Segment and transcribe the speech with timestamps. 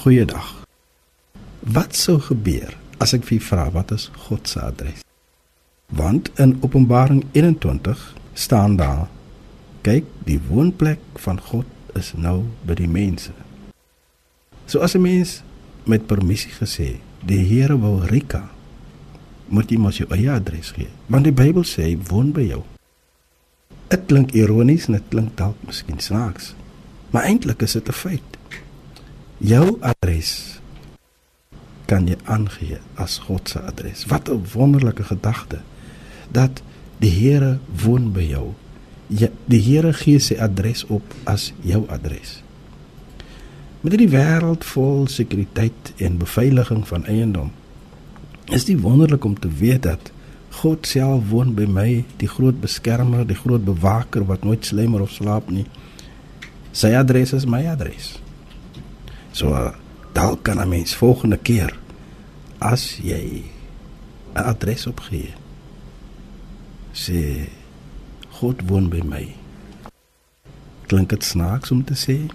[0.00, 0.64] Goeiedag.
[1.58, 2.72] Wat sou gebeur
[3.04, 5.02] as ek vir u vra wat is God se adres?
[5.92, 8.00] Want in Openbaring 21
[8.32, 9.10] staan daar:
[9.84, 11.68] Kyk, die woonplek van God
[12.00, 13.36] is nou by die mense.
[14.64, 15.42] So as 'n mens
[15.84, 18.48] met permissie gesê, die Here wil Rika
[19.48, 22.64] moet jy mos jou eie adres gee, want die Bybel sê hy woon by jou.
[23.88, 26.54] Dit klink ironies en dit klink dalk miskien snaaks,
[27.10, 28.39] maar eintlik is dit 'n feit.
[29.40, 30.60] Jou adres
[31.88, 34.04] kan jy aangee as God se adres.
[34.04, 35.60] Wat 'n wonderlike gedagte
[36.28, 36.62] dat
[36.98, 38.52] die Here woon by jou.
[39.06, 42.42] Ja, die Here gee sy adres op as jou adres.
[43.80, 47.50] Met die wêreld vol sekuriteit en beveiliging van eiendom
[48.44, 50.12] is dit wonderlik om te weet dat
[50.50, 55.10] God self woon by my, die groot beskermer, die groot bewaker wat nooit slemmer of
[55.10, 55.66] slaap nie.
[56.72, 58.18] Sy adres is my adres.
[59.40, 59.72] So
[60.12, 61.72] dalk kan 'n mens volgende keer
[62.58, 63.44] as jy
[64.36, 65.32] 'n adres opgee
[66.92, 67.48] sê
[68.40, 69.26] God woon by my.
[70.86, 72.28] Klink dit snaaks om te sê?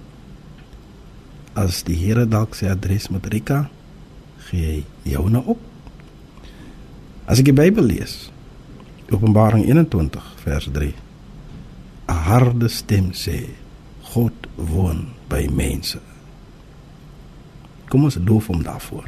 [1.54, 3.70] As die Here dalk sy adres met Rika
[4.50, 5.60] gee jou nou op.
[7.26, 8.32] As ek die Bybel lees,
[9.10, 10.94] Openbaring 21 vers 3.
[12.08, 13.50] 'n Harde stem sê:
[14.02, 16.15] God woon by mense.
[17.96, 19.06] Kom ons loof hom daarvoor.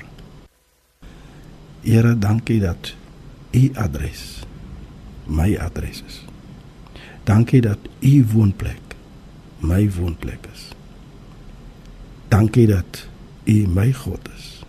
[1.84, 2.94] Here, dankie dat
[3.52, 4.22] u adres
[5.28, 6.22] my adres is.
[7.28, 8.96] Dankie dat u woonplek
[9.60, 10.70] my woonplek is.
[12.32, 13.02] Dankie dat
[13.44, 14.64] u my God is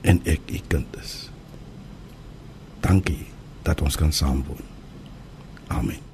[0.00, 1.28] en ek u kind is.
[2.80, 3.26] Dankie
[3.68, 4.64] dat ons kan saam woon.
[5.66, 6.11] Amen.